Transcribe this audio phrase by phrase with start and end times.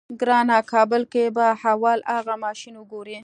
[0.19, 3.17] ګرانه کابل کې به اول اغه ماشين وګورې.